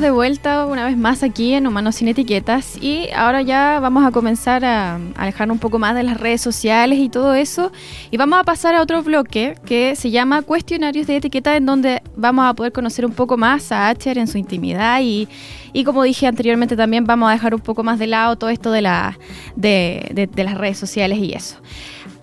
[0.00, 4.10] de vuelta una vez más aquí en Humanos sin Etiquetas y ahora ya vamos a
[4.10, 7.72] comenzar a alejar un poco más de las redes sociales y todo eso
[8.10, 12.02] y vamos a pasar a otro bloque que se llama Cuestionarios de Etiqueta en donde
[12.14, 15.28] vamos a poder conocer un poco más a Acher en su intimidad y,
[15.72, 18.72] y como dije anteriormente también vamos a dejar un poco más de lado todo esto
[18.72, 19.18] de, la,
[19.54, 21.56] de, de las redes sociales y eso.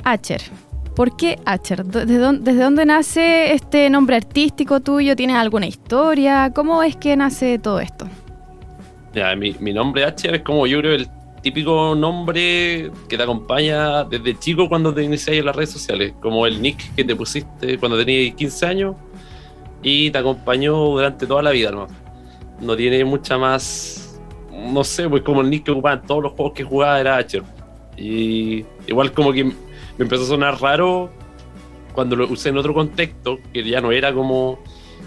[0.04, 0.44] Acher,
[0.96, 1.84] ¿Por qué Acher?
[1.86, 5.16] ¿Desde dónde, nace este nombre artístico tuyo?
[5.16, 6.52] ¿Tienes alguna historia?
[6.54, 8.08] ¿Cómo es que nace todo esto?
[9.14, 11.08] Ya, mi, nombre Acher es como yo creo el
[11.42, 16.46] típico nombre que te acompaña desde chico cuando te inicias en las redes sociales, como
[16.46, 18.96] el nick que te pusiste cuando tenías 15 años
[19.82, 21.88] y te acompañó durante toda la vida, ¿no?
[22.62, 24.20] No tiene mucha más,
[24.52, 27.18] no sé, pues como el nick que ocupaba en todos los juegos que jugaba era
[27.18, 27.44] Acher.
[27.98, 29.52] Y igual como que
[29.98, 31.10] me empezó a sonar raro
[31.94, 34.60] cuando lo usé en otro contexto, que ya no era como,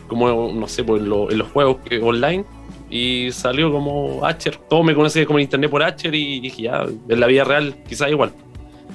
[0.07, 2.45] como no sé, pues en, los juegos que, online,
[2.89, 4.57] y salió como Acher.
[4.69, 7.77] Todo me conoce como en internet por Acher y dije, ya, en la vida real
[7.89, 8.33] quizás igual.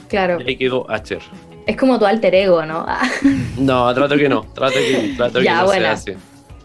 [0.07, 0.39] Claro.
[0.41, 1.21] Y ahí quedó Acher.
[1.67, 2.85] Es como tu alter ego, ¿no?
[3.57, 6.15] no, trato que no, trato que, trato ya, que no sea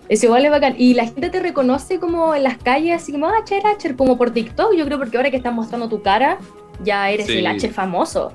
[0.08, 0.74] Es igual es bacán.
[0.78, 4.30] Y la gente te reconoce como en las calles, así como Acher, Acher, como por
[4.30, 4.74] TikTok.
[4.74, 6.38] Yo creo porque ahora que estás mostrando tu cara,
[6.82, 8.32] ya eres el Acher famoso.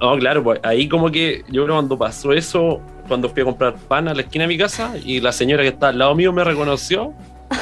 [0.00, 3.74] No, claro, pues ahí como que yo creo cuando pasó eso, cuando fui a comprar
[3.74, 6.32] pan a la esquina de mi casa y la señora que está al lado mío
[6.32, 7.12] me reconoció,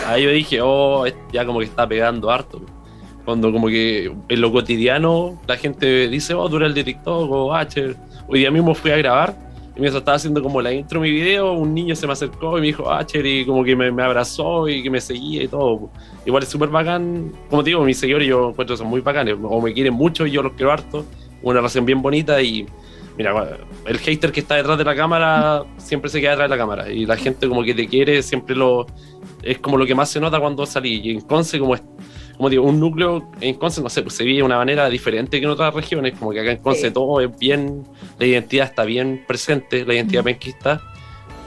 [0.07, 2.63] ahí yo dije, oh, ya como que está pegando harto.
[3.25, 7.55] Cuando como que en lo cotidiano la gente dice, oh, eres el de TikTok o
[7.55, 7.97] H.
[8.29, 9.35] Hoy día mismo fui a grabar
[9.75, 12.57] y mientras estaba haciendo como la intro de mi video, un niño se me acercó
[12.59, 15.91] y me dijo, H, y como que me, abrazó y que me seguía y todo.
[16.25, 19.61] Igual es súper bacán, como te digo, mis seguidores yo encuentro son muy bacanes, o
[19.61, 21.05] me quieren mucho y yo los quiero harto
[21.43, 22.67] una relación bien bonita y
[23.17, 26.61] mira, el hater que está detrás de la cámara siempre se queda detrás de la
[26.61, 28.87] cámara y la gente como que te quiere siempre lo
[29.43, 31.83] es como lo que más se nota cuando salí y en Conce como es
[32.39, 35.41] como digo, un núcleo en Conce, no sé, pues se vive de una manera diferente
[35.41, 37.83] que en otras regiones, como que acá en Conce todo es bien,
[38.17, 40.81] la identidad está bien presente, la identidad penquista.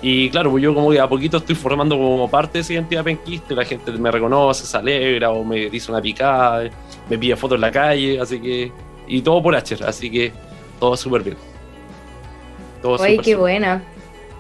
[0.02, 3.06] Y claro, pues yo como que a poquito estoy formando como parte de esa identidad
[3.06, 6.70] penquista y la gente me reconoce, se alegra o me dice una picada,
[7.10, 8.72] me pide fotos en la calle, así que
[9.12, 10.32] y todo por Acher, así que
[10.80, 11.38] todo súper bien.
[12.82, 13.84] Todo Oye, qué buena.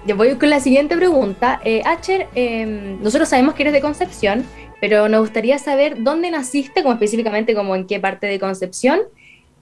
[0.07, 1.59] Yo voy con la siguiente pregunta.
[1.63, 4.45] Eh, Acher, em, nosotros sabemos que eres de Concepción,
[4.79, 9.01] pero nos gustaría saber dónde naciste, como específicamente como en qué parte de Concepción,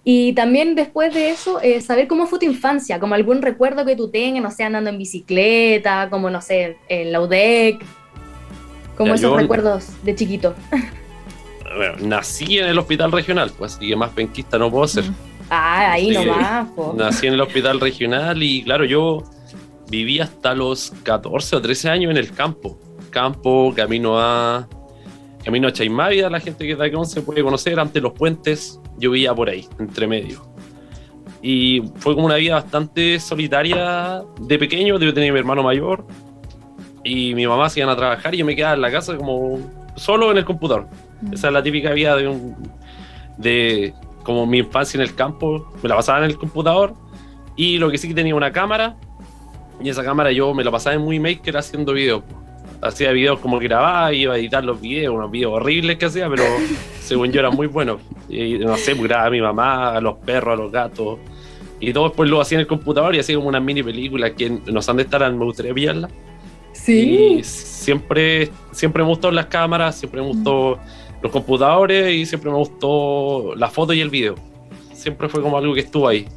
[0.04, 3.96] y también después de eso, eh, saber cómo fue tu infancia, como algún recuerdo que
[3.96, 7.84] tú tengas, no sé, andando en bicicleta, como, no sé, en la UDEC,
[8.96, 10.54] como esos recuerdos de chiquito.
[11.76, 15.06] bueno, nací en el hospital regional, pues así que más penquista no puedo ser.
[15.50, 16.68] Ah, ahí nomás.
[16.96, 19.24] Nací en el hospital regional y claro, yo
[19.90, 22.78] viví hasta los 14 o 13 años en el campo.
[23.10, 24.68] Campo, camino a
[25.44, 29.12] camino a Chaimávida, la gente que está aquí se puede conocer, ante los puentes, yo
[29.12, 30.44] vivía por ahí, entre medio.
[31.42, 36.06] Y fue como una vida bastante solitaria de pequeño, yo tenía mi hermano mayor
[37.04, 39.60] y mi mamá se iban a trabajar y yo me quedaba en la casa como
[39.96, 40.88] solo en el computador.
[41.32, 42.56] Esa es la típica vida de un.
[43.38, 43.94] de
[44.24, 45.72] como mi infancia en el campo.
[45.82, 46.94] Me la pasaba en el computador.
[47.56, 48.96] Y lo que sí que tenía una cámara.
[49.82, 52.24] Y esa cámara yo me la pasaba en Movie Maker haciendo videos.
[52.82, 56.44] Hacía videos como grababa, iba a editar los videos, unos videos horribles que hacía, pero
[57.02, 58.00] según yo era muy bueno.
[58.30, 61.20] Y no sé, pues grababa a mi mamá, a los perros, a los gatos.
[61.80, 64.50] Y todo después lo hacía en el computador y hacía como una mini película que
[64.50, 66.10] no sé dónde estarán, me gustaría pillarla.
[66.74, 67.38] Sí.
[67.40, 70.78] Y siempre, siempre me gustó las cámaras, siempre me gustó
[71.22, 74.36] los computadores y siempre me gustó la foto y el video.
[74.94, 76.28] Siempre fue como algo que estuvo ahí.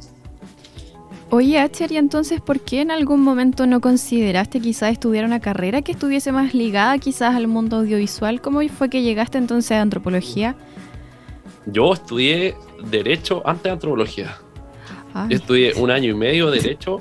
[1.29, 5.81] Oye, Acher, ¿y entonces por qué en algún momento no consideraste quizás estudiar una carrera
[5.81, 8.39] que estuviese más ligada quizás al mundo audiovisual?
[8.39, 10.55] ¿Cómo fue que llegaste entonces a antropología?
[11.65, 12.55] Yo estudié
[12.89, 14.37] Derecho antes de Antropología.
[15.29, 16.99] estudié un año y medio de Derecho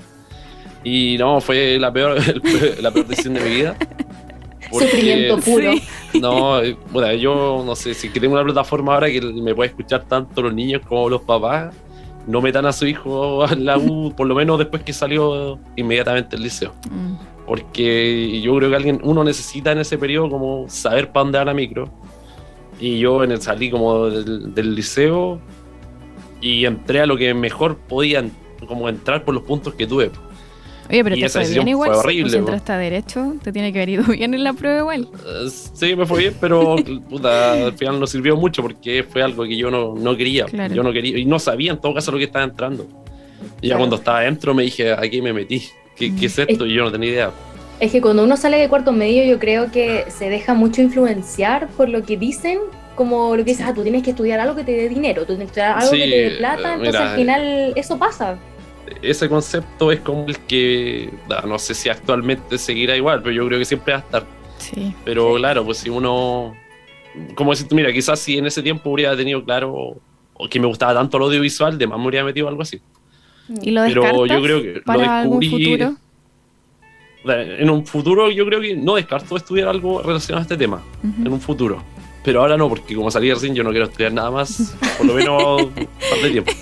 [0.85, 2.17] y no, fue la peor,
[2.81, 3.77] la peor decisión de mi vida.
[4.73, 5.73] Sufrimiento puro.
[6.21, 6.61] No,
[6.93, 10.53] bueno, yo no sé, si tengo una plataforma ahora que me puede escuchar tanto los
[10.53, 11.75] niños como los papás,
[12.27, 16.37] no metan a su hijo a la U, por lo menos después que salió inmediatamente
[16.37, 16.75] el liceo.
[16.91, 17.15] Mm.
[17.47, 21.45] Porque yo creo que alguien, uno necesita en ese periodo como saber para dónde va
[21.47, 21.91] la micro.
[22.79, 25.41] Y yo en el, salí como del, del, liceo
[26.41, 28.25] y entré a lo que mejor podía
[28.67, 30.11] como entrar por los puntos que tuve.
[30.91, 31.91] Oye, pero te fue bien igual.
[31.91, 34.79] Fue horrible, si entraste a derecho, te tiene que haber ido bien en la prueba
[34.79, 35.09] igual.
[35.13, 36.77] Uh, sí, me fue bien, pero
[37.09, 40.47] puta, al final no sirvió mucho porque fue algo que yo no, no quería.
[40.69, 42.87] Yo no quería, y no sabía en todo caso lo que estaba entrando.
[43.61, 45.63] Y ya cuando estaba adentro me dije, aquí me metí.
[45.97, 46.67] ¿Qué, qué es esto?
[46.67, 47.31] y yo no tenía idea.
[47.81, 51.69] Es que cuando uno sale de cuarto medio, yo creo que se deja mucho influenciar
[51.69, 52.59] por lo que dicen,
[52.95, 55.35] como lo que dices, ah, tú tienes que estudiar algo que te dé dinero, tú
[55.35, 58.39] tienes que estudiar algo que te dé plata, entonces al final eso pasa.
[59.03, 61.11] Ese concepto es como el que,
[61.47, 64.27] no sé si actualmente seguirá igual, pero yo creo que siempre va a estar.
[64.59, 64.95] Sí.
[65.05, 66.55] Pero claro, pues si uno,
[67.35, 69.73] como decir, mira, quizás si en ese tiempo hubiera tenido claro
[70.35, 72.81] o que me gustaba tanto el audiovisual, de más me hubiera metido algo así.
[73.61, 75.47] ¿Y lo Pero yo creo que para lo descubrí.
[75.47, 75.97] Algún futuro?
[77.25, 81.33] En un futuro yo creo que no descarto estudiar algo relacionado a este tema, en
[81.33, 81.83] un futuro.
[82.25, 85.15] Pero ahora no, porque como salí recién yo no quiero estudiar nada más, por lo
[85.15, 86.53] menos un par de tiempo.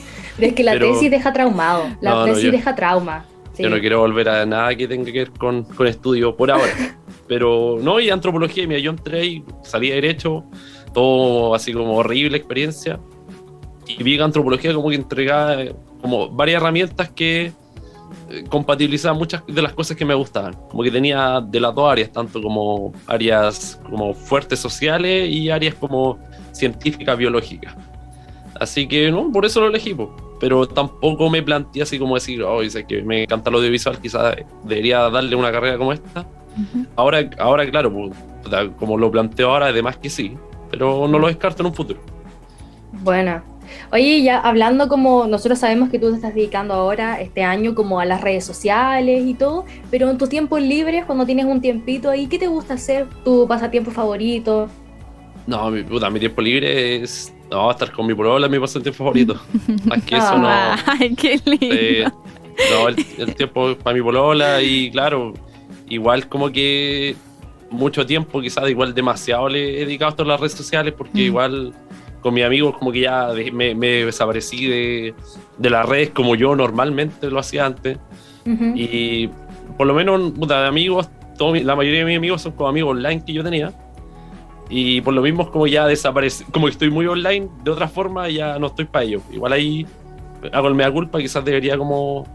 [0.41, 3.27] Pero es que la tesis deja traumado, la tesis deja trauma.
[3.59, 6.73] Yo no quiero volver a nada que tenga que ver con, con estudio por ahora.
[7.29, 10.45] Pero no, y antropología, mira, yo entré y salí derecho,
[10.95, 12.99] todo así como horrible experiencia.
[13.87, 15.57] Y vi que antropología como que entregaba
[16.01, 17.53] como varias herramientas que
[18.31, 20.55] eh, compatibilizaban muchas de las cosas que me gustaban.
[20.55, 25.75] Como que tenía de las dos áreas, tanto como áreas como fuertes sociales y áreas
[25.75, 26.19] como
[26.53, 27.77] científicas, biológicas.
[28.59, 29.95] Así que no, por eso lo elegí.
[30.41, 34.37] Pero tampoco me planteé así como decir, oh, dice que me encanta lo audiovisual, quizás
[34.65, 36.27] debería darle una carrera como esta.
[36.97, 37.93] ahora, ahora, claro,
[38.79, 40.37] como lo planteo ahora, además que sí,
[40.71, 42.01] pero no lo descarto en un futuro.
[42.93, 43.43] Bueno,
[43.93, 48.01] Oye, ya hablando como nosotros sabemos que tú te estás dedicando ahora, este año, como
[48.01, 52.11] a las redes sociales y todo, pero en tus tiempos libres, cuando tienes un tiempito
[52.11, 53.07] ahí, ¿qué te gusta hacer?
[53.25, 54.69] ¿Tu pasatiempo favorito?
[55.47, 58.99] No, mi, puta, mi tiempo libre es no, estar con mi polola es mi pasatiempo
[58.99, 59.41] favorito.
[59.85, 60.49] Más que eso no.
[60.87, 62.13] Ay, qué lindo.
[62.71, 65.35] no, el, tiempo para mi polola y claro,
[65.89, 67.17] igual como que
[67.71, 71.27] mucho tiempo, quizás igual demasiado le he dedicado a todas las redes sociales porque mm.
[71.27, 71.75] igual
[72.21, 75.15] con mis amigos como que ya me, desaparecí de,
[75.59, 77.99] de, las redes como yo normalmente lo hacía antes.
[78.75, 79.29] Y
[79.77, 81.09] por lo menos, de amigos,
[81.39, 83.73] la mayoría de mis amigos son como amigos online que yo tenía.
[84.71, 88.29] Y por lo mismo como ya desaparecí, como que estoy muy online, de otra forma
[88.29, 89.21] ya no estoy para ello.
[89.33, 89.85] Igual ahí
[90.53, 92.27] hago el mea culpa, quizás debería como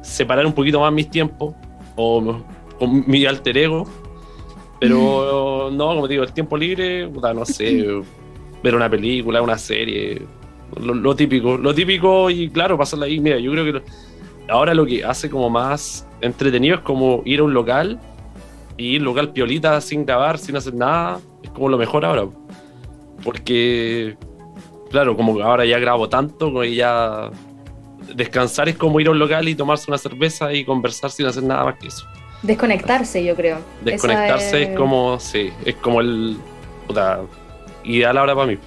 [0.00, 1.54] separar un poquito más mis tiempos
[1.96, 2.42] o
[2.78, 3.86] con mi alter ego.
[4.80, 7.86] Pero no, como digo, el tiempo libre, no sé
[8.62, 10.22] ver una película, una serie,
[10.80, 13.20] lo, típico, lo típico y claro, pasarla ahí.
[13.20, 13.82] Mira, yo creo que
[14.48, 18.00] ahora lo que hace como más entretenido es como ir a un local
[18.76, 22.26] y local piolita sin grabar, sin hacer nada, es como lo mejor ahora.
[23.22, 24.16] Porque,
[24.90, 27.30] claro, como ahora ya grabo tanto, como ya
[28.14, 31.42] descansar es como ir a un local y tomarse una cerveza y conversar sin hacer
[31.42, 32.04] nada más que eso.
[32.42, 33.58] Desconectarse, yo creo.
[33.82, 34.76] Desconectarse es...
[34.76, 36.36] como, sí, es como el
[37.84, 38.58] ideal ahora para mí.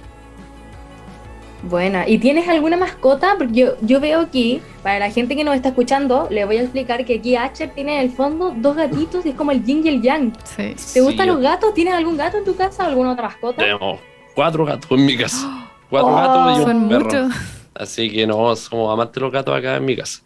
[1.62, 3.34] Buena, ¿y tienes alguna mascota?
[3.36, 6.62] Porque yo, yo veo aquí, para la gente que nos está escuchando, le voy a
[6.62, 9.84] explicar que aquí Asher tiene en el fondo dos gatitos y es como el yin
[9.84, 10.32] y el yang.
[10.44, 10.74] Sí.
[10.94, 11.74] ¿Te gustan los gatos?
[11.74, 13.62] ¿Tienes algún gato en tu casa o alguna otra mascota?
[13.62, 13.98] Tenemos
[14.34, 15.64] cuatro gatos en mi casa.
[15.90, 17.28] Cuatro gatos y un perro.
[17.74, 20.20] Así que no, somos amantes de los gatos acá en mi casa.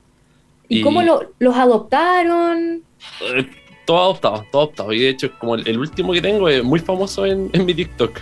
[0.69, 1.02] ¿Y, cómo
[1.38, 2.82] los adoptaron?
[3.20, 3.46] Eh,
[3.85, 4.93] todo adoptado, todo adoptado.
[4.93, 8.19] Y de hecho, como el, último que tengo es muy famoso en, en mi TikTok.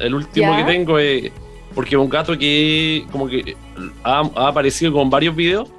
[0.00, 1.32] El último que tengo es.
[1.74, 3.56] Porque es un gato que como que
[4.02, 5.70] ha, aparecido con varios videos.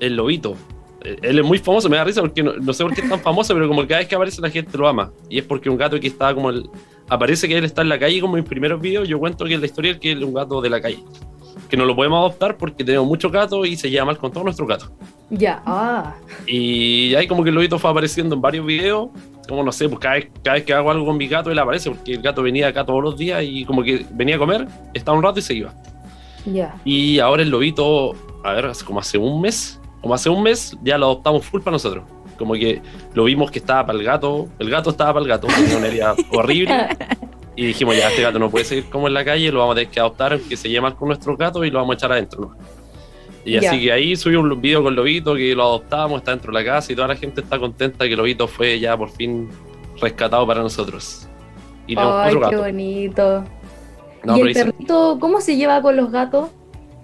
[0.00, 0.56] El lobito.
[1.02, 3.54] Él es muy famoso, me da risa porque no, sé por qué es tan famoso,
[3.54, 5.12] pero como cada vez que aparece la gente lo ama.
[5.28, 6.68] Y es porque un gato que está como el.
[7.08, 9.08] Aparece que él está en la calle como en mis primeros videos.
[9.08, 11.02] Yo cuento que es la historia que es un gato de la calle
[11.72, 14.44] que no lo podemos adoptar porque tenemos muchos gatos y se lleva mal con todos
[14.44, 14.90] nuestros gatos.
[15.30, 16.14] Ya, ah.
[16.46, 19.08] Y ahí como que el lobito fue apareciendo en varios videos,
[19.48, 21.58] como no sé, pues cada vez, cada vez que hago algo con mi gato él
[21.58, 24.66] aparece porque el gato venía acá todos los días y como que venía a comer,
[24.94, 25.74] estaba un rato y se iba.
[26.84, 30.98] Y ahora el lobito, a ver, como hace un mes, como hace un mes ya
[30.98, 32.04] lo adoptamos full para nosotros.
[32.38, 32.80] Como que
[33.14, 35.86] lo vimos que estaba para el gato, el gato estaba para el gato, tenía una
[35.86, 36.88] herida horrible.
[37.54, 39.76] Y dijimos, ya, este gato no puede seguir como en la calle, lo vamos a
[39.76, 42.56] tener que adoptar, que se lleve con nuestro gato y lo vamos a echar adentro.
[43.44, 46.60] Y así que ahí subí un video con Lobito que lo adoptamos, está dentro de
[46.60, 49.48] la casa y toda la gente está contenta que Lobito fue ya por fin
[50.00, 51.28] rescatado para nosotros.
[51.86, 53.44] Y Ay, qué bonito.
[54.24, 56.50] ¿Y el perrito cómo se lleva con los gatos?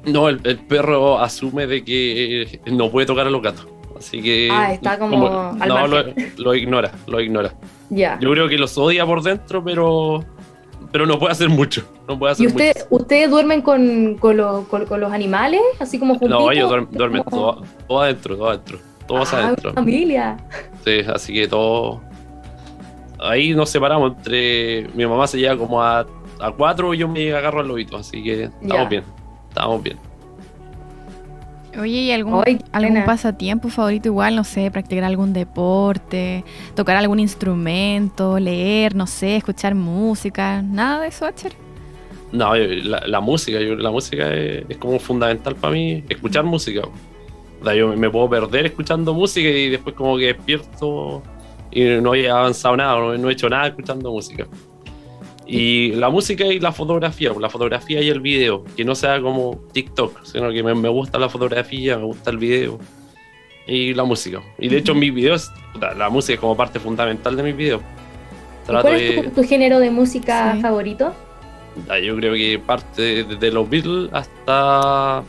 [0.04, 3.66] No, el, perro asume de que no puede tocar a los gatos.
[3.96, 4.48] Así que.
[4.50, 5.52] Ah, está como.
[5.52, 7.52] no, lo, ignora, lo ignora.
[7.90, 8.18] Ya.
[8.20, 10.24] Yo creo que los odia por dentro, pero
[10.90, 11.82] pero no puede hacer mucho.
[12.06, 15.60] No puede hacer ¿Y usted, ustedes duermen con, con, los animales?
[15.78, 16.40] Así como juntitos?
[16.40, 17.62] No, ellos duermen, todo,
[18.00, 18.78] adentro, todo adentro.
[19.06, 19.72] Todos ah, adentro.
[19.72, 20.36] familia.
[20.84, 22.00] Sí, así que todo.
[23.18, 24.88] Ahí nos separamos entre.
[24.94, 26.06] Mi mamá se lleva como a,
[26.40, 29.04] a cuatro y yo me agarro al lobito, así que estamos bien.
[29.48, 30.07] Estamos bien.
[31.78, 32.42] Oye, ¿y algún,
[32.72, 34.34] algún pasatiempo favorito igual?
[34.34, 36.44] No sé, practicar algún deporte,
[36.74, 41.52] tocar algún instrumento, leer, no sé, escuchar música, nada de eso, Acher.
[42.32, 46.48] No, la, música, la música es, como fundamental para mí, escuchar mm.
[46.48, 46.82] música.
[47.74, 51.22] yo me puedo perder escuchando música y después como que despierto
[51.70, 54.46] y no he avanzado nada, no he hecho nada escuchando música.
[55.50, 59.58] Y la música y la fotografía, la fotografía y el video, que no sea como
[59.72, 62.78] TikTok, sino que me, gusta la fotografía, me gusta el video
[63.66, 64.42] y la música.
[64.58, 65.50] Y de hecho en mis videos,
[65.80, 67.80] la, música es como parte fundamental de mis videos.
[68.66, 71.14] ¿Cuál es tu, género de música favorito?
[72.02, 75.24] Yo creo que parte desde los Beatles hasta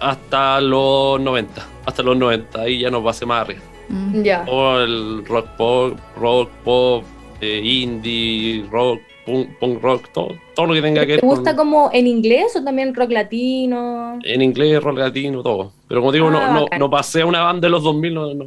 [0.00, 3.60] hasta los 90, hasta los 90, ahí ya no pase más arriba.
[3.88, 4.22] Mm.
[4.22, 4.44] Ya.
[4.46, 7.04] O el rock pop, rock pop,
[7.40, 11.20] indie, rock, punk, rock, todo, todo lo que tenga que ver.
[11.20, 14.18] ¿Te gusta como en inglés o también rock latino?
[14.22, 15.72] En inglés, rock latino, todo.
[15.88, 18.34] Pero como digo, no, ah, no, no, pasé a una banda de los 2000, no,
[18.34, 18.46] no.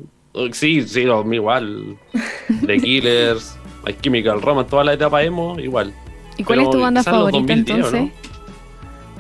[0.51, 1.97] sí, sí, los igual.
[2.65, 5.93] The Killers, My Chemical Romance, toda la etapa emo, igual.
[6.37, 8.11] ¿Y cuál es tu banda favorita entonces?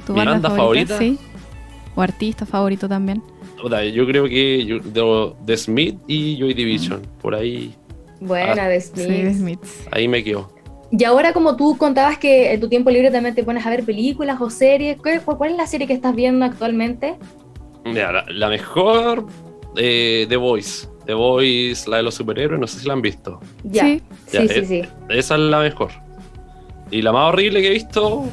[0.05, 0.97] ¿Tu banda, favorita?
[0.97, 1.17] Sí.
[1.95, 3.21] ¿O artista favorito también?
[3.93, 7.73] Yo creo que yo, de, The Smith y Joy Division, por ahí
[8.23, 9.59] Buena, ah, de Smith.
[9.91, 10.49] Ahí me quedo.
[10.91, 13.83] Y ahora como tú contabas que en tu tiempo libre también te pones a ver
[13.83, 17.15] películas o series, ¿cuál, es la serie que estás viendo actualmente?
[17.83, 19.25] Mira, la, mejor,
[19.75, 20.87] eh, The Voice.
[21.05, 23.39] The Voice, la de los superhéroes, no sé si la han visto.
[23.63, 25.91] Ya, sí, sí, sí, Esa es la mejor.
[26.91, 28.25] Y la más horrible que he visto,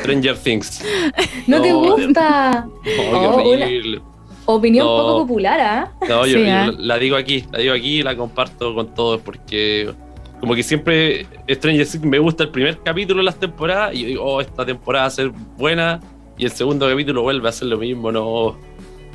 [0.00, 0.82] Stranger Things.
[1.46, 2.66] ¿No, te gusta?
[3.12, 4.00] No, oh, horrible.
[4.46, 5.92] Opinión poco popular, ¿ah?
[6.08, 6.70] No, yo, ¿ah?
[6.78, 9.92] la digo aquí, la digo aquí y la comparto con todos porque
[10.40, 14.06] como que siempre Stranger Things me gusta el primer capítulo de las temporadas y yo
[14.06, 16.00] digo, oh, esta temporada va a ser buena
[16.38, 18.56] y el segundo capítulo vuelve a ser lo mismo, no,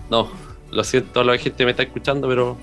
[0.10, 0.28] no,
[0.70, 2.58] lo siento, la gente me está escuchando, pero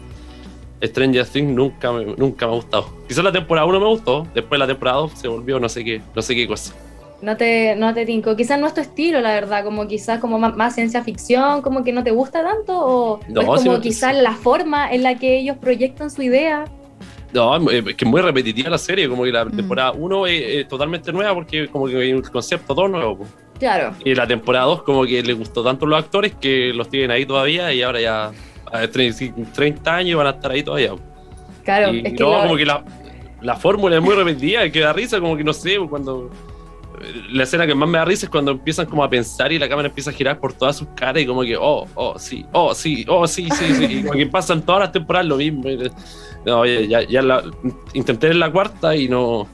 [0.83, 2.87] Stranger Things nunca me, nunca me ha gustado.
[3.09, 6.03] Quizás la temporada 1 me gustó, después la temporada 2 se volvió no sé qué,
[6.15, 6.75] no sé qué cosa
[7.21, 8.37] no te, no te tinco.
[8.37, 11.93] Quizás no es tu estilo, la verdad, como quizás como más, ciencia ficción, como que
[11.93, 16.11] no te gusta tanto, o, es como quizás la forma en la que ellos proyectan
[16.11, 16.65] su idea.
[17.33, 19.57] No, es que es muy repetitiva la serie, como que la mm.
[19.57, 23.27] temporada 1 es, totalmente nueva porque como que hay un concepto todo nuevo.
[23.59, 23.93] Claro.
[24.05, 27.27] Y la temporada 2 como que le gustó tanto los actores que los tienen ahí
[27.27, 28.31] todavía y ahora ya
[28.73, 30.93] a 30 años van a estar ahí todavía.
[31.65, 32.83] Claro, es que no, como que la,
[33.43, 36.31] la fórmula es muy repetitiva, que da risa, como que no sé, cuando
[37.31, 39.69] la escena que más me da risa es cuando empiezan como a pensar y la
[39.69, 42.75] cámara empieza a girar por todas sus caras y como que, oh, oh, sí, oh,
[42.75, 43.85] sí, oh, sí, sí, sí.
[43.85, 45.64] y como que pasan todas las temporadas lo mismo.
[46.47, 47.43] No, ya, ya la,
[47.95, 49.47] intenté en la cuarta y no.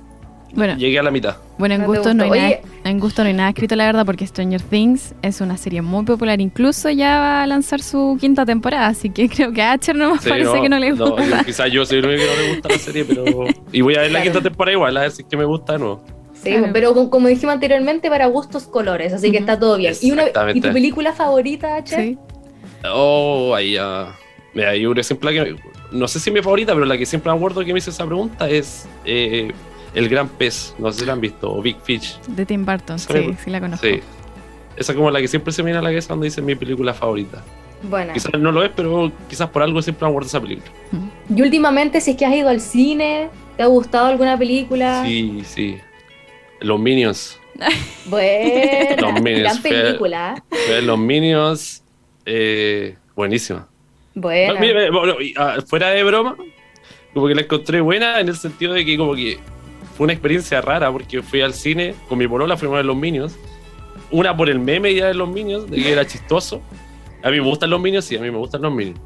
[0.52, 1.36] Bueno, llegué a la mitad.
[1.58, 4.24] Bueno, en gusto, no hay nada, en gusto no hay nada escrito, la verdad, porque
[4.24, 6.40] Stranger Things es una serie muy popular.
[6.40, 10.14] Incluso ya va a lanzar su quinta temporada, así que creo que a Acher no
[10.14, 11.26] me parece que no le gusta.
[11.26, 13.24] No, quizás yo soy el único que no le gusta la serie, pero.
[13.72, 15.72] Y voy a ver la quinta temporada igual, a ver si es que me gusta
[15.72, 16.23] de nuevo
[16.72, 19.94] pero como dijimos anteriormente, para gustos colores, así que está todo bien.
[20.00, 21.96] ¿Y, una, ¿Y tu película favorita, Che?
[21.96, 22.18] Sí.
[22.92, 24.14] Oh, ahí ya.
[24.52, 25.56] Mira, yo siempre que.
[25.90, 27.90] No sé si es mi favorita, pero la que siempre me acuerdo que me hizo
[27.90, 29.52] esa pregunta es eh,
[29.94, 30.74] El Gran Pez.
[30.78, 32.18] No sé si la han visto, o Big Fish.
[32.28, 33.86] De Tim Burton, sí, sí la conozco.
[33.86, 34.00] Sí.
[34.76, 36.54] Esa es como la que siempre se me viene a la cabeza cuando dice mi
[36.54, 37.42] película favorita.
[37.88, 38.12] Bueno.
[38.12, 40.70] Quizás no lo es, pero quizás por algo siempre me acuerdo esa película.
[41.34, 45.04] Y últimamente, si es que has ido al cine, ¿te ha gustado alguna película?
[45.04, 45.78] Sí, sí.
[46.64, 47.38] Los Minions.
[48.06, 49.62] Bueno, los Minions.
[49.62, 50.44] gran película.
[50.83, 51.83] los Minions,
[52.26, 53.66] eh, buenísima.
[54.14, 54.59] Bueno.
[55.37, 56.37] Ah, fuera de broma,
[57.14, 59.38] como que la encontré buena en el sentido de que como que
[59.97, 62.97] fue una experiencia rara porque fui al cine con mi polola, fuimos a ver los
[62.97, 63.38] Minions.
[64.11, 66.61] Una por el meme ya de los Minions, de que era chistoso.
[67.23, 69.00] A mí me gustan los Minions, sí, a mí me gustan los Minions.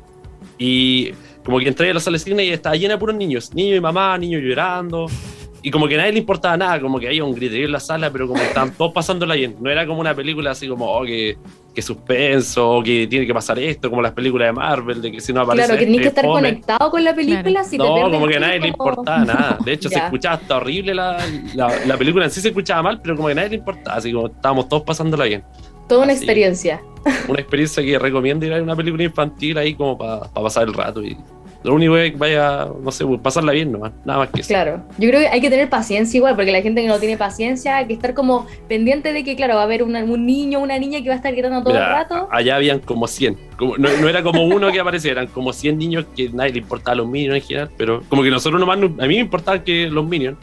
[0.58, 1.12] Y
[1.44, 3.54] como que entré a la sala de cine y estaba llena de puros niños.
[3.54, 5.06] Niños y mamá, niños llorando
[5.68, 7.80] y como que a nadie le importaba nada, como que había un griterío en la
[7.80, 9.54] sala, pero como estaban todos pasándola bien.
[9.60, 11.36] No era como una película así como, oh, que,
[11.74, 15.30] que suspenso, que tiene que pasar esto, como las películas de Marvel, de que si
[15.30, 15.66] no aparece.
[15.66, 18.60] Claro, que tienes que estar conectado con la película si no, como que a nadie
[18.60, 19.58] le importaba nada.
[19.62, 21.18] De hecho, se escuchaba hasta horrible la,
[21.54, 24.10] la, película en sí se escuchaba mal, pero como que a nadie le importaba, así
[24.10, 25.44] como estábamos todos pasándola bien.
[25.86, 26.80] Toda una experiencia.
[27.28, 31.02] Una experiencia que recomiendo ir a una película infantil ahí como para pasar el rato
[31.04, 31.14] y
[31.64, 34.48] lo único es que vaya, no sé, pues, pasarla bien nomás, nada más que eso.
[34.48, 37.16] Claro, yo creo que hay que tener paciencia igual, porque la gente que no tiene
[37.16, 39.92] paciencia, hay que estar como pendiente de que, claro, va a haber un
[40.24, 42.28] niño, una niña que va a estar gritando todo el rato.
[42.30, 46.06] Allá habían como 100, como, no, era como uno que aparecía, eran como 100 niños
[46.16, 49.06] que nadie le importaba a los minions en general, pero como que nosotros nomás, a
[49.06, 50.38] mí me importaba que los minions,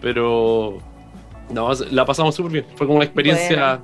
[0.00, 0.78] pero
[1.50, 3.80] no, la pasamos súper bien, fue como una experiencia,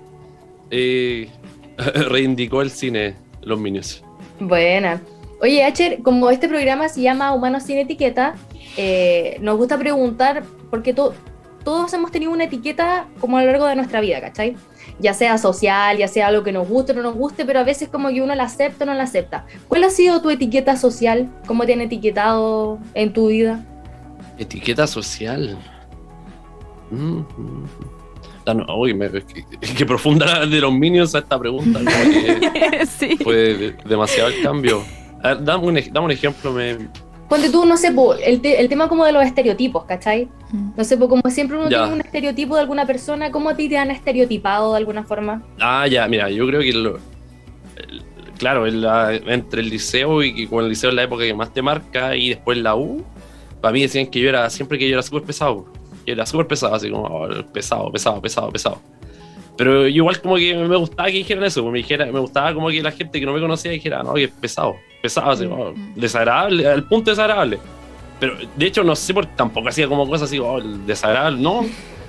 [0.71, 1.29] eh,
[2.09, 4.03] reindicó el cine los Minions.
[4.41, 5.01] Buena.
[5.41, 8.35] Oye, Acher, como este programa se llama Humanos sin etiqueta,
[8.77, 13.77] eh, nos gusta preguntar, porque todos hemos tenido una etiqueta como a lo largo de
[13.77, 14.57] nuestra vida, ¿cachai?
[15.01, 17.65] Ya sea social, ya sea algo que nos guste o no nos guste, pero a
[17.65, 19.45] veces como que uno la acepta o no la acepta.
[19.69, 21.29] ¿Cuál ha sido tu etiqueta social?
[21.47, 23.65] ¿Cómo te han etiquetado en tu vida?
[24.39, 25.59] Etiqueta social.
[26.91, 28.71] Mm, mm.
[28.79, 28.99] uy,
[29.77, 31.81] qué, profunda de los Minions a esta pregunta.
[32.99, 33.17] sí.
[33.23, 34.83] Fue demasiado el cambio
[35.25, 36.53] dame, un, un ejemplo.
[36.53, 36.77] Me...
[37.29, 40.29] Ponte tú, no sé, el, el, tema como de los estereotipos, ¿cachai?
[40.53, 40.71] Mm.
[40.77, 43.79] No sé, como siempre uno tiene un estereotipo de alguna persona, ¿cómo a ti te
[43.79, 45.43] han estereotipado de alguna forma?
[45.59, 46.99] Ah, ya, mira, yo creo que lo,
[48.39, 52.17] claro, entre el liceo y, con el liceo es la época que más te marca
[52.17, 53.05] y después la U,
[53.61, 55.67] para mí decían que yo era, siempre que yo era súper pesado,
[56.07, 58.81] yo era súper pesado, así como oh, pesado, pesado, pesado, pesado.
[59.57, 62.83] Pero igual como que me gustaba que dijeran eso, me, dijera, me gustaba como que
[62.83, 66.67] la gente que no me conocía dijera, no, que es pesado, pesado, así, oh, desagradable,
[66.67, 67.59] al punto desagradable.
[68.19, 71.65] Pero de hecho no sé por tampoco hacía como cosas así, oh, desagradable, no.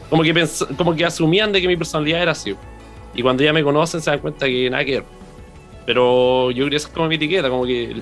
[0.09, 0.47] Como que,
[0.77, 2.55] como que asumían de que mi personalidad era así.
[3.13, 5.03] Y cuando ya me conocen se dan cuenta que nada que ver.
[5.85, 7.95] Pero yo creo que es como mi etiqueta, como que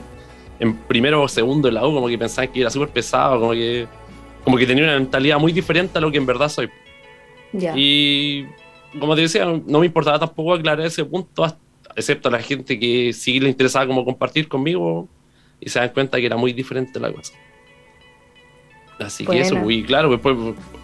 [0.59, 3.51] en primero o segundo en la U, como que pensaban que era súper pesado, como
[3.51, 3.87] que,
[4.45, 6.69] como que tenía una mentalidad muy diferente a lo que en verdad soy.
[7.75, 8.45] Y
[8.99, 11.45] como te decía, no me importaba tampoco aclarar ese punto,
[11.95, 15.07] excepto a la gente que sí le interesaba como compartir conmigo
[15.59, 17.33] y se dan cuenta que era muy diferente la cosa.
[18.99, 20.35] Así que eso, muy claro, después,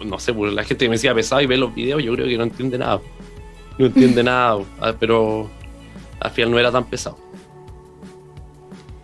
[0.04, 2.26] no sé, pues la gente que me decía pesado y ve los videos, yo creo
[2.26, 3.00] que no entiende nada.
[3.78, 5.48] No entiende nada, ah, pero
[6.18, 7.18] al final no era tan pesado.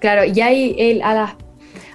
[0.00, 1.34] Claro, y hay el, a las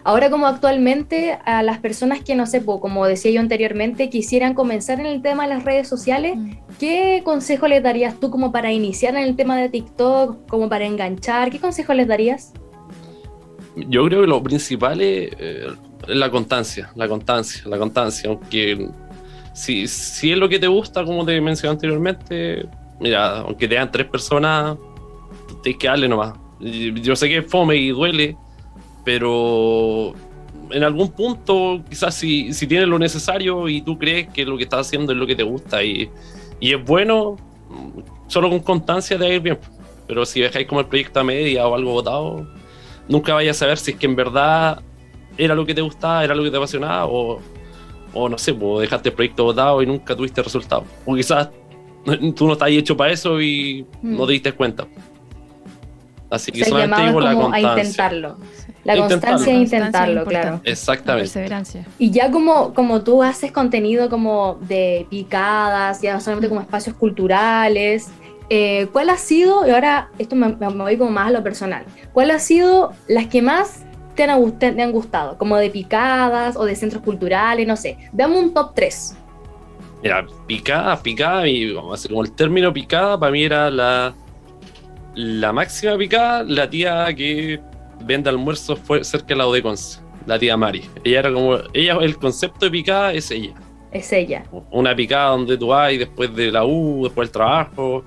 [0.03, 4.99] Ahora como actualmente a las personas que, no sé, como decía yo anteriormente, quisieran comenzar
[4.99, 6.51] en el tema de las redes sociales, mm.
[6.79, 10.85] ¿qué consejo les darías tú como para iniciar en el tema de TikTok, como para
[10.85, 11.51] enganchar?
[11.51, 12.53] ¿Qué consejo les darías?
[13.75, 15.67] Yo creo que lo principal es eh,
[16.07, 18.89] la constancia, la constancia, la constancia, aunque
[19.53, 22.65] si, si es lo que te gusta, como te mencioné anteriormente,
[22.99, 24.77] mira, aunque te dan tres personas,
[25.61, 26.33] tienes que darle nomás.
[26.59, 28.37] Yo sé que es fome y duele,
[29.03, 30.13] pero
[30.71, 34.63] en algún punto, quizás si, si tienes lo necesario y tú crees que lo que
[34.63, 36.09] estás haciendo es lo que te gusta y,
[36.59, 37.37] y es bueno,
[38.27, 39.59] solo con constancia te va a ir bien.
[40.07, 42.47] Pero si dejáis como el proyecto a media o algo votado,
[43.07, 44.81] nunca vayas a saber si es que en verdad
[45.37, 47.39] era lo que te gustaba, era lo que te apasionaba o,
[48.13, 50.85] o no sé, pues dejaste el proyecto votado y nunca tuviste resultado.
[51.05, 51.49] O quizás
[52.35, 54.27] tú no estás hecho para eso y no mm.
[54.27, 54.87] te diste cuenta.
[56.29, 57.73] Así que solamente digo la constancia.
[57.73, 58.37] A intentarlo.
[58.83, 60.61] La constancia es intentarlo, claro.
[60.63, 61.23] Exactamente.
[61.23, 61.85] perseverancia.
[61.99, 68.09] Y ya como, como tú haces contenido como de picadas, ya solamente como espacios culturales,
[68.49, 72.31] eh, ¿cuál ha sido, y ahora esto me, voy como más a lo personal, ¿cuál
[72.31, 75.37] ha sido las que más te han, te han gustado?
[75.37, 77.97] Como de picadas o de centros culturales, no sé.
[78.11, 79.15] Dame un top 3.
[80.03, 84.13] Mira, picada, picada, y como el término picada para mí era la,
[85.13, 87.61] la máxima picada, la tía que
[88.03, 90.83] vende almuerzos fue cerca de la Odeconce, la tía Mari.
[91.03, 93.53] Ella era como, ella, el concepto de picada es ella.
[93.91, 94.45] Es ella.
[94.71, 98.03] Una picada donde tú vas y después de la U, después del trabajo,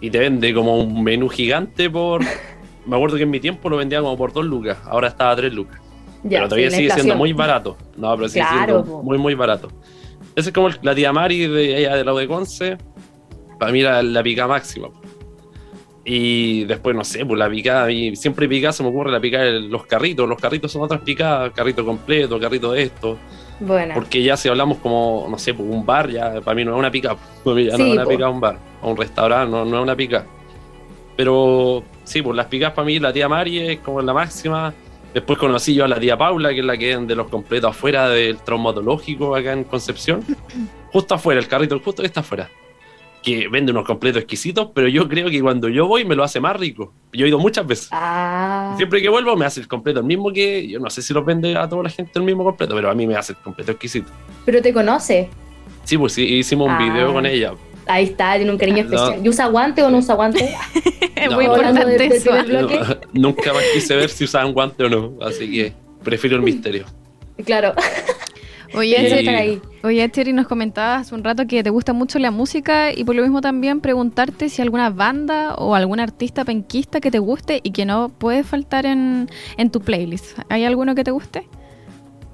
[0.00, 2.22] y te vende como un menú gigante por...
[2.86, 5.36] me acuerdo que en mi tiempo lo vendía como por dos lucas, ahora estaba a
[5.36, 5.80] tres lucas.
[6.22, 7.76] pero todavía sigue siendo muy barato.
[7.96, 9.68] No, pero sigue siendo muy, muy barato.
[10.34, 12.76] Esa es como la tía Mari de ella de la Odeconce.
[13.58, 14.88] Para mí era la picada máxima.
[16.08, 19.42] Y después, no sé, pues la picada, y siempre picada se me ocurre la picada
[19.42, 20.28] de los carritos.
[20.28, 23.18] Los carritos son otras picadas, carrito completo, carrito de esto.
[23.58, 23.94] Bueno.
[23.94, 26.78] Porque ya si hablamos como, no sé, pues un bar, ya para mí no es
[26.78, 27.16] una pica.
[27.44, 28.56] no es una pica un bar.
[28.82, 30.24] O un restaurante, no, no es una pica.
[31.16, 34.72] Pero sí, pues las picas para mí, la tía Mari es como la máxima.
[35.12, 37.70] Después conocí yo a la tía Paula, que es la que es de los completos
[37.70, 40.22] afuera del traumatológico acá en Concepción.
[40.92, 42.48] Justo afuera, el carrito justo está afuera
[43.26, 46.38] que vende unos completos exquisitos, pero yo creo que cuando yo voy me lo hace
[46.38, 46.92] más rico.
[47.12, 47.88] Yo he ido muchas veces.
[47.90, 48.74] Ah.
[48.76, 51.24] Siempre que vuelvo me hace el completo el mismo que, yo no sé si lo
[51.24, 53.72] vende a toda la gente el mismo completo, pero a mí me hace el completo
[53.72, 54.08] exquisito.
[54.44, 55.28] ¿Pero te conoce?
[55.82, 57.28] Sí, pues sí, hicimos un video con ah.
[57.28, 57.54] ella.
[57.88, 59.18] Ahí está, tiene un cariño especial.
[59.20, 60.54] ¿Y usa guante o no usa guante?
[61.16, 62.30] es muy importante eso.
[63.12, 65.72] nunca más quise ver si usaban guante o no, así que
[66.04, 66.84] prefiero el misterio.
[67.44, 67.74] Claro.
[68.74, 73.04] Oye, oye, Thierry, nos comentabas hace un rato que te gusta mucho la música y
[73.04, 77.60] por lo mismo también preguntarte si alguna banda o algún artista penquista que te guste
[77.62, 79.28] y que no puede faltar en,
[79.70, 80.38] tu playlist.
[80.48, 81.48] ¿Hay alguno que te guste?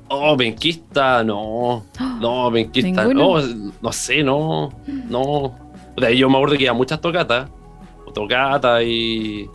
[0.09, 1.85] Oh, penquista, no.
[2.21, 3.37] No, penquista, no,
[3.81, 4.71] no sé, no.
[4.87, 5.23] No.
[5.23, 7.51] O sea, yo me acuerdo que iba muchas tocatas.
[8.15, 9.49] Tocatas y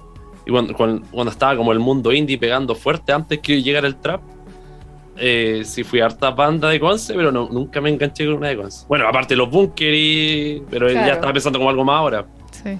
[0.45, 4.21] Y cuando, cuando, estaba como el mundo indie pegando fuerte antes que llegara el trap,
[5.19, 8.57] eh, sí fui harta banda de Conce, pero no, nunca me enganché con una de
[8.57, 8.85] Conce.
[8.87, 12.25] Bueno, aparte de los bunkers, pero ya estaba pensando como algo más ahora.
[12.51, 12.77] Sí.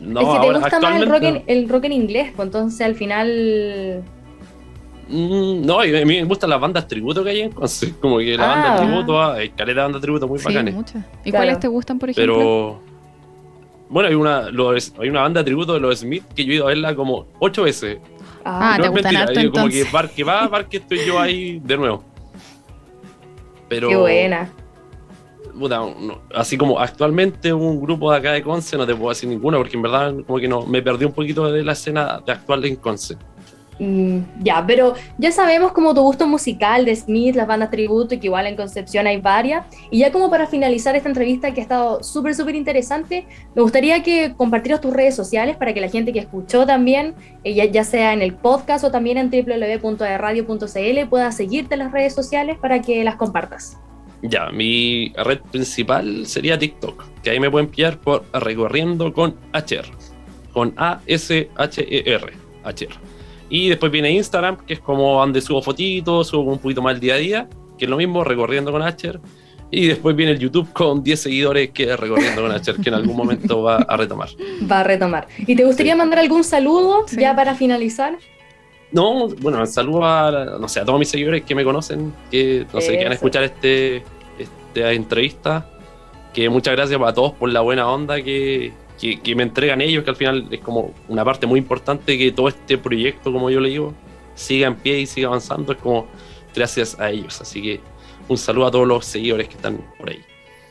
[0.00, 2.80] no, es que te gusta más el rock, en, el rock en inglés, pues entonces
[2.80, 4.02] al final...
[5.08, 7.94] Mm, no, a mí me gustan las bandas tributo que hay en Conce.
[8.00, 8.76] Como que la banda ah.
[8.76, 11.04] tributo, hay caleta de banda tributo muy sí, Muchas.
[11.24, 12.34] ¿Y cuáles te gustan, por ejemplo?
[12.34, 12.92] Pero
[13.92, 16.64] bueno, hay una, hay una banda de tributo de los Smith que yo he ido
[16.64, 17.98] a verla como ocho veces.
[18.44, 21.20] Ah, no, te gustan mentira, harto, como que bar que va, bar que estoy yo
[21.20, 22.04] ahí de nuevo.
[23.68, 24.52] Pero, Qué buena.
[25.58, 25.80] Puta,
[26.34, 29.76] así como actualmente un grupo de acá de Conce, no te puedo decir ninguno, porque
[29.76, 32.76] en verdad como que no, me perdí un poquito de la escena de actual en
[32.76, 33.16] Conce.
[33.82, 38.26] Mm, ya, pero ya sabemos como tu gusto musical de Smith, las bandas tributo, que
[38.28, 39.66] igual en Concepción hay varias.
[39.90, 44.00] Y ya como para finalizar esta entrevista que ha estado súper, súper interesante, me gustaría
[44.04, 48.12] que compartieras tus redes sociales para que la gente que escuchó también, eh, ya, sea
[48.12, 53.02] en el podcast o también en www.radio.cl, pueda seguirte en las redes sociales para que
[53.02, 53.78] las compartas.
[54.22, 59.90] Ya, mi red principal sería TikTok, que ahí me pueden pillar por recorriendo con HR,
[60.52, 62.32] con A-S-H-E-R,
[62.64, 63.11] HR.
[63.54, 67.00] Y después viene Instagram, que es como donde subo fotitos, subo un poquito más el
[67.00, 69.20] día a día, que es lo mismo, recorriendo con Asher.
[69.70, 72.94] Y después viene el YouTube con 10 seguidores que es recorriendo con Asher, que en
[72.94, 74.30] algún momento va a retomar.
[74.70, 75.28] Va a retomar.
[75.36, 78.16] ¿Y te gustaría mandar algún saludo ya para finalizar?
[78.90, 82.80] No, bueno, saludo a, no sé, a todos mis seguidores que me conocen, que no
[82.80, 84.02] sé, que van a escuchar este,
[84.38, 85.68] esta entrevista.
[86.32, 90.10] Que muchas gracias a todos por la buena onda que, que, me entregan ellos, que
[90.10, 93.70] al final es como una parte muy importante que todo este proyecto, como yo le
[93.70, 93.94] digo,
[94.34, 96.06] siga en pie y siga avanzando, es como
[96.54, 97.40] gracias a ellos.
[97.40, 97.80] Así que
[98.28, 100.20] un saludo a todos los seguidores que están por ahí.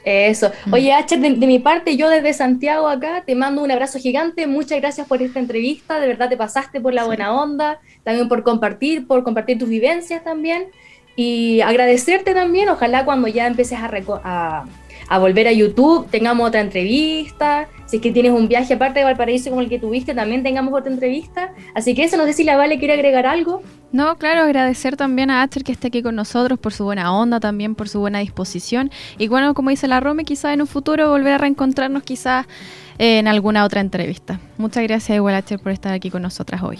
[0.03, 0.51] Eso.
[0.65, 0.73] Mm.
[0.73, 4.47] Oye, H, de, mi parte, yo desde Santiago acá te mando un abrazo gigante.
[4.47, 5.99] Muchas gracias por esta entrevista.
[5.99, 10.23] De verdad te pasaste por la buena onda, también por compartir, por compartir tus vivencias
[10.23, 10.67] también.
[11.15, 12.69] Y agradecerte también.
[12.69, 13.91] Ojalá cuando ya empieces a,
[14.23, 14.65] a,
[15.11, 17.67] a volver a YouTube, tengamos otra entrevista.
[17.85, 20.73] Si es que tienes un viaje aparte de Valparaíso como el que tuviste, también tengamos
[20.73, 21.53] otra entrevista.
[21.75, 23.61] Así que eso, no sé si la Vale quiere agregar algo.
[23.91, 27.41] No, claro, agradecer también a Acher que esté aquí con nosotros por su buena onda,
[27.41, 28.89] también por su buena disposición.
[29.17, 32.45] Y bueno, como dice la Rome, quizás en un futuro volver a reencontrarnos quizás
[32.97, 34.39] en alguna otra entrevista.
[34.57, 36.79] Muchas gracias igual Acher por estar aquí con nosotras hoy.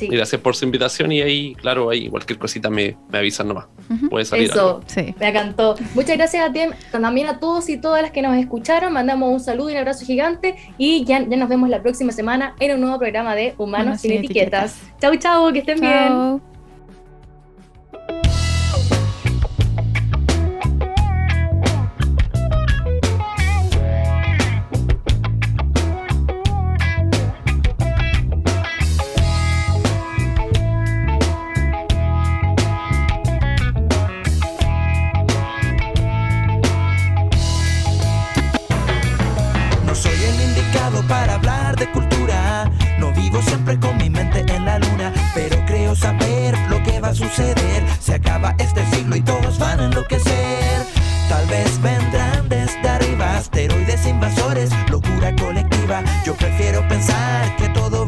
[0.00, 3.66] Gracias por su invitación y ahí, claro, ahí cualquier cosita me, me avisan nomás.
[4.08, 4.50] Puede salir.
[4.50, 5.14] Eso, sí.
[5.18, 5.76] me encantó.
[5.94, 8.92] Muchas gracias a ti, también a todos y todas las que nos escucharon.
[8.92, 12.54] Mandamos un saludo y un abrazo gigante y ya, ya nos vemos la próxima semana
[12.60, 14.76] en un nuevo programa de Humanos sin, etiquetas.
[15.00, 16.51] Chau, chau, que estén bien.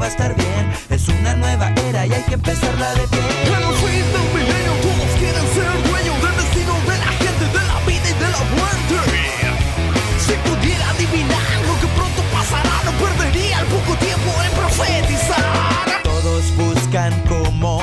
[0.05, 0.65] Va a estar bien.
[0.91, 3.21] Es una nueva era y hay que empezarla de pie.
[3.47, 7.63] En los fin del milenio todos quieren ser dueños del destino de la gente, de
[7.71, 8.97] la vida y de la muerte.
[10.25, 16.03] Si pudiera adivinar lo que pronto pasará, no perdería el poco tiempo en profetizar.
[16.03, 17.83] Todos buscan cómo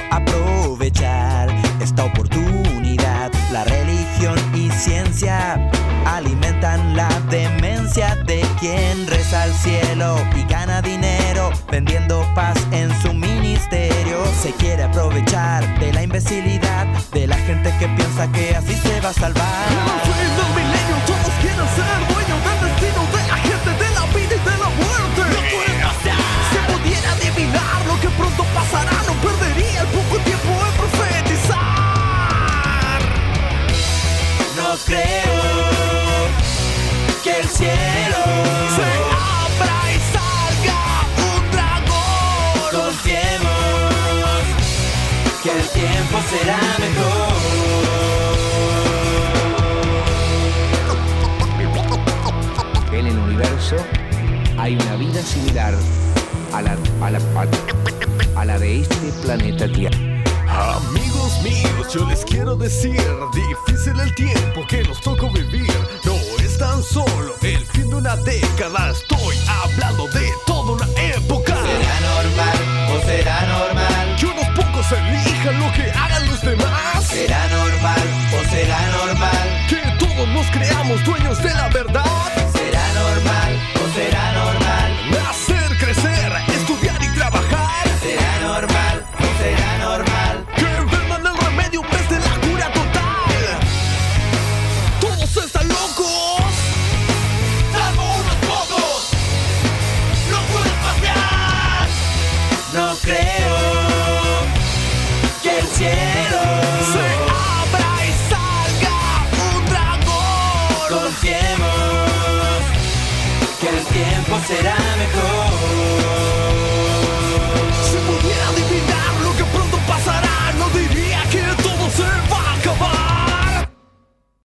[1.81, 3.31] esta oportunidad.
[3.51, 5.69] La religión y ciencia
[6.05, 13.11] alimentan la demencia de quien reza al cielo y gana dinero vendiendo paz en su
[13.11, 14.23] ministerio.
[14.39, 19.09] Se quiere aprovechar de la imbecilidad de la gente que piensa que así se va
[19.09, 19.67] a salvar.
[19.67, 23.20] En milenio todos quieren ser dueños del destino de
[55.31, 55.73] similar
[56.53, 57.19] a la, a la,
[58.35, 59.97] a la de este planeta Tierra.
[60.49, 63.01] Amigos míos, yo les quiero decir,
[63.33, 65.71] difícil el tiempo que nos tocó vivir.
[66.03, 71.55] No es tan solo el fin de una década, estoy hablando de toda una época.
[72.93, 74.15] o será normal?
[74.19, 77.05] Que unos pocos elijan lo que hagan los demás.
[77.07, 78.01] ¿Será normal
[78.37, 79.65] o será normal?
[79.69, 82.40] Que todos nos creamos dueños de la verdad.